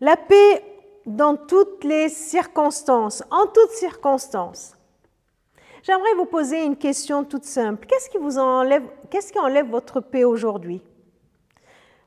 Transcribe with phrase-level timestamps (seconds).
[0.00, 0.62] La paix
[1.06, 4.76] dans toutes les circonstances, en toutes circonstances.
[5.82, 7.86] J'aimerais vous poser une question toute simple.
[7.86, 10.82] Qu'est-ce qui, vous enlève, qui enlève votre paix aujourd'hui?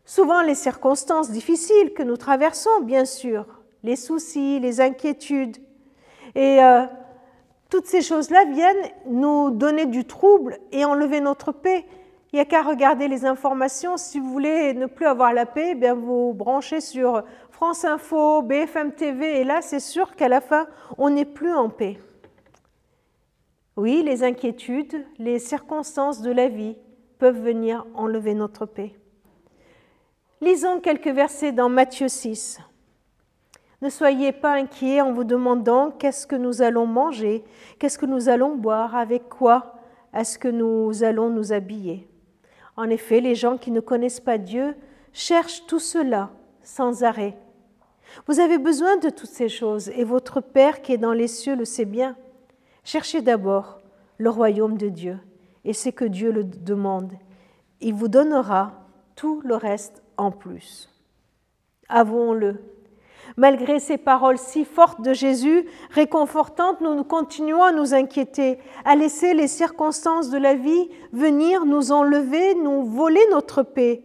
[0.05, 3.45] Souvent les circonstances difficiles que nous traversons, bien sûr,
[3.83, 5.57] les soucis, les inquiétudes.
[6.35, 6.85] Et euh,
[7.69, 11.85] toutes ces choses-là viennent nous donner du trouble et enlever notre paix.
[12.31, 13.97] Il n'y a qu'à regarder les informations.
[13.97, 18.41] Si vous voulez ne plus avoir la paix, eh bien vous branchez sur France Info,
[18.41, 20.67] BFM TV, et là, c'est sûr qu'à la fin,
[20.97, 21.97] on n'est plus en paix.
[23.75, 26.77] Oui, les inquiétudes, les circonstances de la vie
[27.19, 28.95] peuvent venir enlever notre paix.
[30.39, 32.59] Lisons quelques versets dans Matthieu 6.
[33.81, 37.43] Ne soyez pas inquiets en vous demandant qu'est-ce que nous allons manger,
[37.77, 39.75] qu'est-ce que nous allons boire, avec quoi
[40.13, 42.10] est-ce que nous allons nous habiller.
[42.77, 44.75] En effet, les gens qui ne connaissent pas Dieu
[45.13, 46.31] cherchent tout cela
[46.63, 47.37] sans arrêt.
[48.27, 51.55] Vous avez besoin de toutes ces choses et votre Père qui est dans les cieux
[51.55, 52.15] le sait bien.
[52.83, 53.79] Cherchez d'abord
[54.17, 55.17] le royaume de Dieu
[55.63, 57.13] et c'est que Dieu le demande.
[57.79, 60.89] Il vous donnera tout le reste en plus.
[61.89, 62.59] Avouons-le.
[63.41, 69.33] Malgré ces paroles si fortes de Jésus, réconfortantes, nous continuons à nous inquiéter, à laisser
[69.33, 74.03] les circonstances de la vie venir nous enlever, nous voler notre paix.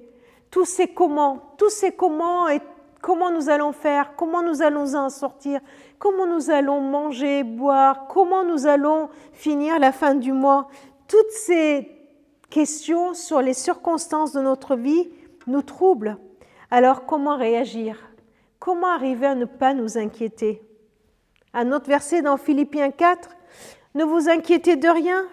[0.51, 2.63] Tous ces comment, tous ces comment et
[3.03, 5.61] comment nous allons faire, comment nous allons en sortir,
[5.99, 10.69] comment nous allons manger, boire, comment nous allons finir la fin du mois.
[11.09, 11.91] Toutes ces
[12.49, 15.11] questions sur les circonstances de notre vie
[15.47, 16.17] nous troublent.
[16.71, 17.99] Alors comment réagir?
[18.59, 20.63] Comment arriver à ne pas nous inquiéter?
[21.53, 23.31] Un autre verset dans Philippiens 4,
[23.95, 25.27] Ne vous inquiétez de rien,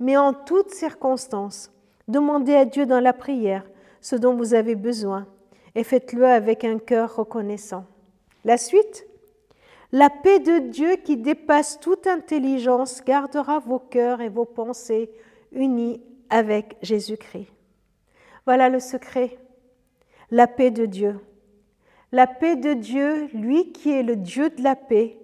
[0.00, 1.72] mais en toutes circonstances,
[2.08, 3.64] demandez à Dieu dans la prière
[4.00, 5.26] ce dont vous avez besoin
[5.74, 7.84] et faites-le avec un cœur reconnaissant.
[8.44, 9.06] La suite
[9.92, 15.10] La paix de Dieu qui dépasse toute intelligence gardera vos cœurs et vos pensées
[15.52, 17.48] unis avec Jésus-Christ.
[18.46, 19.38] Voilà le secret
[20.30, 21.20] la paix de Dieu.
[22.14, 25.18] La paix de Dieu, lui qui est le Dieu de la paix,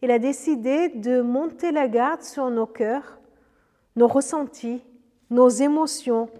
[0.00, 3.18] il a décidé de monter la garde sur nos cœurs,
[3.96, 4.82] nos ressentis,
[5.28, 6.30] nos émotions,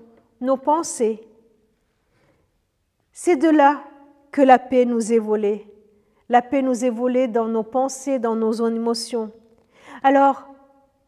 [0.41, 1.21] nos pensées.
[3.13, 3.85] C'est de là
[4.31, 5.71] que la paix nous est volée.
[6.31, 9.31] La paix nous est volée dans nos pensées, dans nos émotions.
[10.03, 10.49] Alors,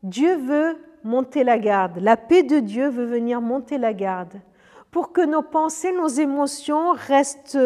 [0.03, 2.01] Dieu veut monter la garde.
[2.01, 4.35] La paix de Dieu veut venir monter la garde
[4.91, 7.59] pour que nos pensées, nos émotions restent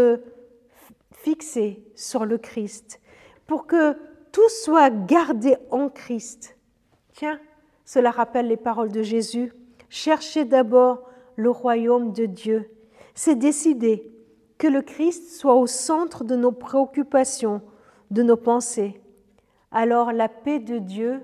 [1.23, 3.01] fixées sur le Christ,
[3.47, 3.97] pour que
[4.33, 6.57] tout soit gardé en Christ.
[7.13, 7.41] Tiens,
[7.85, 9.53] cela rappelle les paroles de Jésus.
[9.89, 12.71] Cherchez d'abord le royaume de Dieu.
[13.15, 14.11] C'est décider
[14.59, 17.63] que le Christ soit au centre de nos préoccupations,
[18.11, 19.01] de nos pensées.
[19.71, 21.21] Alors la paix de Dieu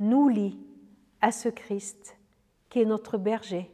[0.00, 0.58] nous lie
[1.20, 2.16] à ce Christ
[2.70, 3.70] qui est notre berger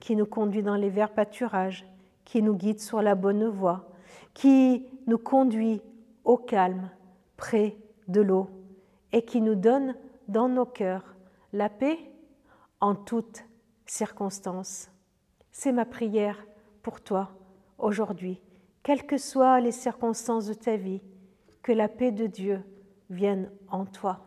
[0.00, 1.86] qui nous conduit dans les verts pâturages,
[2.24, 3.88] qui nous guide sur la bonne voie,
[4.36, 5.80] qui nous conduit
[6.24, 6.90] au calme,
[7.38, 8.50] près de l'eau,
[9.12, 9.96] et qui nous donne
[10.28, 11.16] dans nos cœurs
[11.54, 11.98] la paix
[12.80, 13.46] en toutes
[13.86, 14.90] circonstances.
[15.52, 16.46] C'est ma prière
[16.82, 17.30] pour toi
[17.78, 18.42] aujourd'hui,
[18.82, 21.00] quelles que soient les circonstances de ta vie,
[21.62, 22.62] que la paix de Dieu
[23.08, 24.25] vienne en toi.